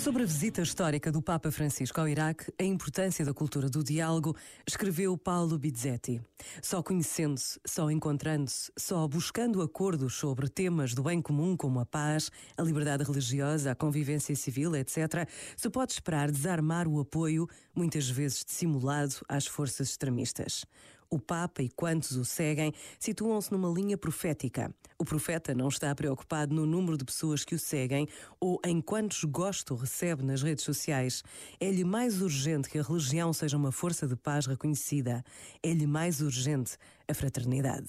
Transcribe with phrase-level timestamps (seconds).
[0.00, 4.34] Sobre a visita histórica do Papa Francisco ao Iraque, a importância da cultura do diálogo,
[4.66, 6.22] escreveu Paulo Bizzetti.
[6.62, 12.30] Só conhecendo-se, só encontrando-se, só buscando acordos sobre temas do bem comum como a paz,
[12.56, 18.42] a liberdade religiosa, a convivência civil, etc., se pode esperar desarmar o apoio, muitas vezes
[18.42, 20.64] dissimulado, às forças extremistas.
[21.10, 24.72] O Papa e quantos o seguem situam-se numa linha profética.
[24.96, 28.06] O profeta não está preocupado no número de pessoas que o seguem
[28.38, 31.24] ou em quantos gosto recebe nas redes sociais.
[31.58, 35.24] É-lhe mais urgente que a religião seja uma força de paz reconhecida.
[35.62, 36.76] É-lhe mais urgente
[37.08, 37.88] a fraternidade.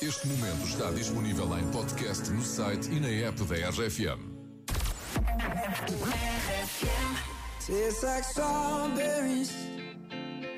[0.00, 4.38] Este momento está disponível em podcast no site e na app da RFM.
[7.66, 9.52] Tastes like strawberries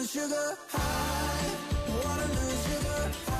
[0.00, 1.50] lose sugar high.
[1.88, 3.39] Wanna lose sugar high.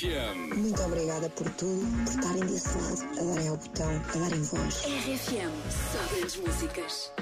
[0.00, 0.54] RFM.
[0.56, 4.82] Muito obrigada por tudo, por estarem desse lado, a darem ao botão, a darem voz.
[4.82, 5.52] RFM,
[5.92, 7.12] só grandes músicas.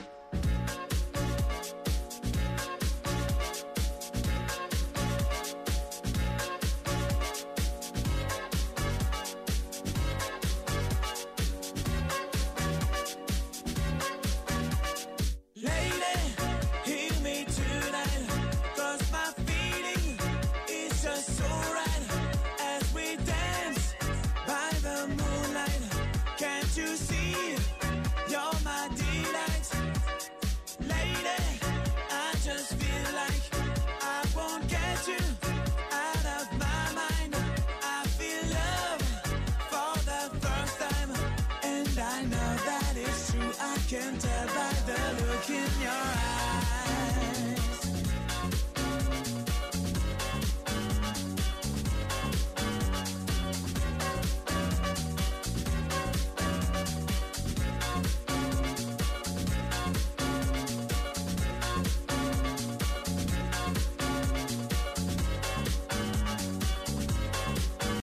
[45.49, 46.28] look in your eyes.